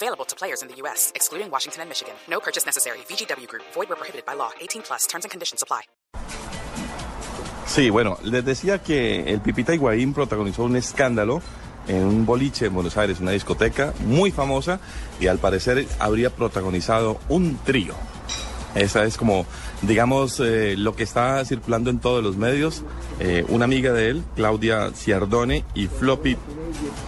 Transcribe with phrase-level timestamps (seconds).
[0.00, 2.14] Available to players in the U.S., excluding Washington and Michigan.
[2.28, 2.98] No purchase necessary.
[3.08, 3.64] VGW Group.
[3.74, 4.50] Void where prohibited by law.
[4.60, 5.06] 18 plus.
[5.08, 5.82] Terms and conditions apply.
[7.66, 11.42] Sí, bueno, les decía que el Pipita Higuaín protagonizó un escándalo
[11.88, 14.78] en un boliche en Buenos Aires, una discoteca muy famosa,
[15.20, 17.94] y al parecer habría protagonizado un trío.
[18.74, 19.46] Esa es como,
[19.82, 22.82] digamos, eh, lo que está circulando en todos los medios.
[23.18, 26.36] Eh, una amiga de él, Claudia Ciardone y Floppy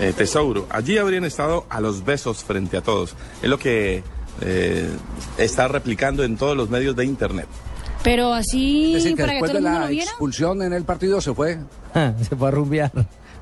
[0.00, 0.66] eh, Tesouro.
[0.70, 3.14] Allí habrían estado a los besos frente a todos.
[3.42, 4.02] Es lo que
[4.40, 4.88] eh,
[5.36, 7.46] está replicando en todos los medios de Internet.
[8.04, 10.10] Pero así, Es decir, que para que después todo de el mundo la lo viera.
[10.10, 11.58] expulsión en el partido se fue.
[11.94, 12.92] Ah, se fue a rumbear,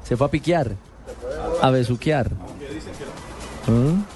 [0.03, 0.73] se fue a piquear,
[1.61, 2.30] a besuquear.
[3.67, 4.16] ¿Mm?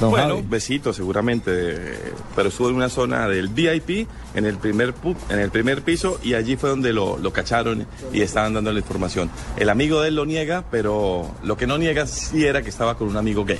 [0.00, 0.46] Don Bueno, Javi.
[0.48, 1.98] besitos seguramente,
[2.36, 6.20] pero estuvo en una zona del VIP, en el primer, pu- en el primer piso,
[6.22, 9.28] y allí fue donde lo, lo cacharon y estaban dando la información.
[9.56, 12.96] El amigo de él lo niega, pero lo que no niega sí era que estaba
[12.96, 13.58] con un amigo gay.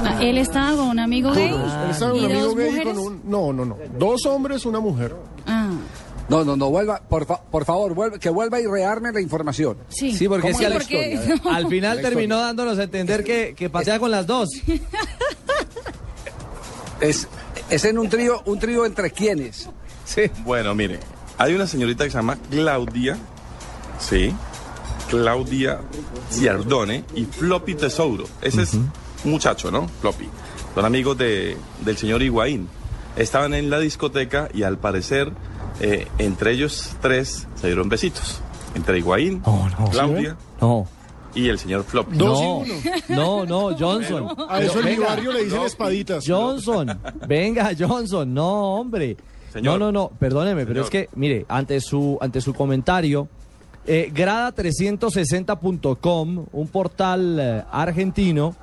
[0.00, 1.50] Ah, Él estaba con un amigo gay.
[1.50, 2.94] Él estaba con y un amigo dos gay mujeres.
[2.94, 3.20] con un...
[3.24, 3.76] No, no, no.
[3.98, 5.14] Dos hombres, una mujer.
[5.46, 5.57] Ah,
[6.28, 9.78] No, no, no, vuelva, por, fa- por favor, vuelva- que vuelva y rearme la información.
[9.88, 10.12] sí.
[10.16, 11.56] Sí, porque es ¿Cómo que es al, la porque- historia?
[11.56, 12.44] al final La terminó historia.
[12.46, 14.48] dándonos a entender que, que pasea con las dos.
[17.00, 17.28] Es,
[17.70, 19.68] es en un trío, un trío entre quienes.
[20.04, 20.22] Sí.
[20.44, 20.98] Bueno, mire,
[21.36, 23.16] hay una señorita que se llama Claudia,
[24.00, 24.34] sí,
[25.08, 25.80] Claudia
[26.30, 28.24] Ciardone y Floppy Tesouro.
[28.42, 28.90] Ese es un
[29.24, 29.86] muchacho, ¿no?
[30.00, 30.28] Floppy.
[30.74, 32.68] Son amigos de, del señor Higuaín.
[33.16, 35.32] Estaban en la discoteca y al parecer
[35.80, 38.40] eh, entre ellos tres se dieron besitos.
[38.74, 39.88] Entre Higuaín, No, no.
[39.90, 40.86] Claudia No.
[41.34, 41.84] y el señor.
[41.92, 42.62] Dos no,
[43.08, 44.28] no, no, Johnson.
[44.48, 46.22] A eso en mi Venga, barrio le dicen espaditas.
[46.26, 49.16] Johnson, venga, Johnson, no, hombre.
[49.52, 49.78] Señor.
[49.80, 53.28] No, no, no, perdóneme, pero es que, mire, ante su, ante su comentario,
[53.86, 58.54] eh, Grada360.com, un portal eh, argentino,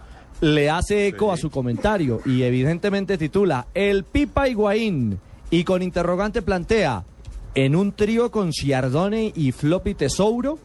[0.42, 5.20] le hace eco a su comentario y evidentemente titula El Pipa Higuaín
[5.56, 7.06] y con interrogante plantea
[7.54, 10.60] en un trío con Ciardone y Floppy Tesouro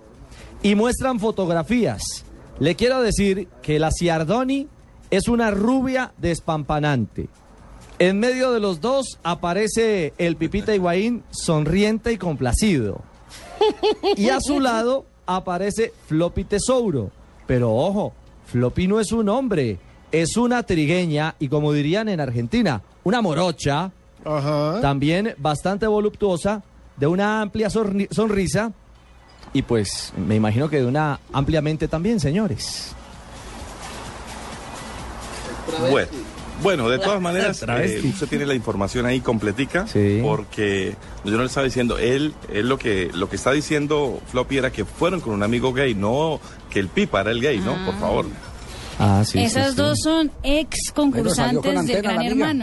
[0.65, 2.03] y muestran fotografías.
[2.59, 4.67] Le quiero decir que la Ciardoni
[5.12, 7.29] es una rubia despampanante.
[8.00, 13.03] En medio de los dos aparece el Pipita Higuaín sonriente y complacido.
[14.17, 17.12] Y a su lado aparece Floppy Tesouro.
[17.47, 18.12] Pero ojo,
[18.47, 19.79] Floppy no es un hombre,
[20.11, 23.93] es una trigueña y como dirían en Argentina, una morocha,
[24.25, 24.81] Ajá.
[24.81, 26.62] también bastante voluptuosa,
[26.97, 28.72] de una amplia sonrisa
[29.53, 32.94] y pues me imagino que de una ampliamente también, señores.
[35.91, 36.08] Bueno,
[36.62, 40.20] bueno, de todas maneras, eh, usted tiene la información ahí completica, Sí.
[40.22, 40.94] porque
[41.25, 44.70] yo no le estaba diciendo, él, él lo que lo que está diciendo Floppy era
[44.70, 47.75] que fueron con un amigo gay, no que el Pipa era el gay, ¿no?
[47.87, 48.26] Por favor.
[48.98, 49.38] Ah, sí.
[49.42, 52.54] Esas dos son ex concursantes con de Gran amiga.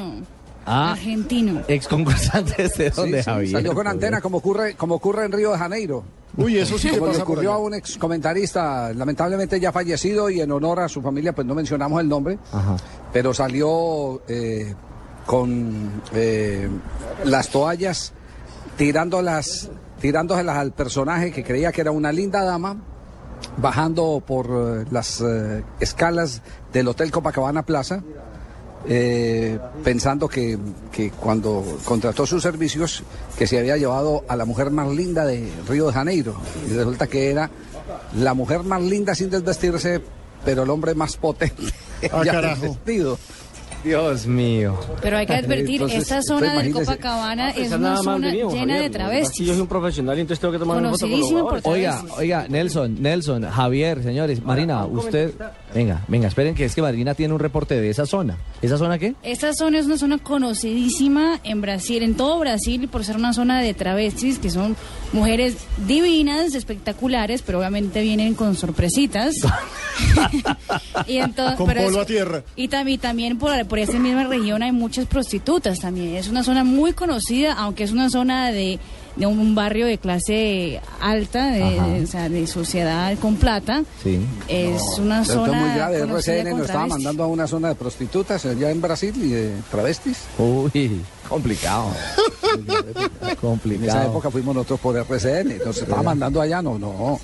[0.69, 0.91] Ah.
[0.91, 1.61] Argentino.
[1.67, 3.51] Ex concursantes de Sí, donde sí, Javier.
[3.53, 6.03] salió con antena como ocurre, como ocurre en Río de Janeiro.
[6.35, 10.51] Uy, eso sí que pasa ocurrió a un ex comentarista, lamentablemente ya fallecido y en
[10.51, 12.75] honor a su familia, pues no mencionamos el nombre, Ajá.
[13.13, 14.75] pero salió eh,
[15.25, 16.69] con eh,
[17.23, 18.13] las toallas
[18.77, 22.77] tirándolas, tirándoselas al personaje que creía que era una linda dama,
[23.57, 24.45] bajando por
[24.81, 26.41] eh, las eh, escalas
[26.73, 28.03] del Hotel Copacabana Plaza.
[28.85, 30.57] Eh, pensando que,
[30.91, 33.03] que cuando contrató sus servicios
[33.37, 36.35] que se había llevado a la mujer más linda de Río de Janeiro
[36.69, 37.49] y resulta que era
[38.15, 40.01] la mujer más linda sin desvestirse
[40.45, 41.63] pero el hombre más potente
[42.11, 42.61] Ah, ya carajo.
[42.61, 43.17] desvestido
[43.87, 44.77] Dios mío.
[45.01, 46.73] Pero hay que advertir, Entonces, esta zona del.
[46.73, 48.77] Copacabana es una zona mío, llena Javier.
[48.77, 49.49] de Aquí yo soy travestis.
[49.59, 51.07] un profesional y entonces tengo que tomar una foto
[51.61, 51.71] con.
[51.73, 55.33] Oiga, oiga, Nelson, Nelson, Javier, señores, Marina, usted.
[55.73, 58.37] Venga, venga, esperen que es que Marina tiene un reporte de esa zona.
[58.61, 59.15] ¿Esa zona qué?
[59.23, 63.61] Esta zona es una zona conocidísima en Brasil, en todo Brasil, por ser una zona
[63.61, 64.75] de travestis, que son
[65.13, 65.55] mujeres
[65.85, 69.33] divinas, espectaculares, pero obviamente vienen con sorpresitas.
[71.07, 72.43] y entonces, Con pero polvo a tierra.
[72.55, 76.15] Y, tam- y también por, por esa misma región hay muchas prostitutas también.
[76.15, 78.79] Es una zona muy conocida, aunque es una zona de,
[79.15, 83.83] de un barrio de clase alta, de, o sea, de sociedad con plata.
[84.03, 84.19] Sí.
[84.47, 88.69] Es una zona muy grave RCN nos estaba mandando a una zona de prostitutas allá
[88.71, 91.91] en Brasil y de travestis Uy, complicado.
[93.27, 93.87] En Complicado.
[93.87, 97.19] esa época fuimos nosotros por RCN, nos estaba mandando allá, no, no.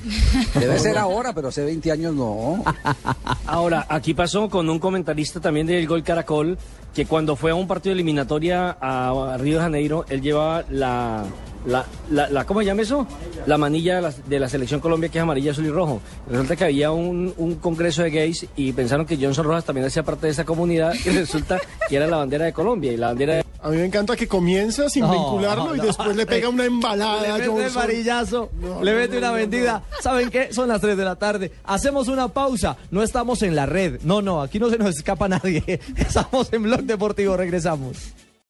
[0.60, 2.64] Debe ser ahora, pero hace 20 años no.
[3.46, 6.58] Ahora, aquí pasó con un comentarista también del Gol Caracol,
[6.94, 11.26] que cuando fue a un partido de eliminatoria a Río de Janeiro, él llevaba la,
[11.66, 13.08] la, la, la- ¿cómo se llama eso?
[13.46, 16.02] La manilla de la, de la selección Colombia, que es amarilla, azul y rojo.
[16.30, 20.04] Resulta que había un, un congreso de gays y pensaron que Johnson Rojas también hacía
[20.04, 23.36] parte de esa comunidad y resulta que era la bandera de Colombia y la bandera
[23.36, 23.44] de...
[23.62, 25.86] A mí me encanta que comienza sin No, vincularlo y no.
[25.86, 28.50] después le pega una embalada Le a mete el varillazo,
[28.82, 29.84] le mete no, una no, vendida.
[30.02, 30.52] ¿Saben qué?
[30.52, 31.50] Son las 3 de la tarde.
[31.64, 32.76] Hacemos una pausa.
[32.92, 34.02] No estamos en la red.
[34.04, 35.64] No, no, aquí no se nos escapa nadie.
[35.96, 37.38] Estamos en Blog Deportivo.
[37.38, 37.96] Regresamos.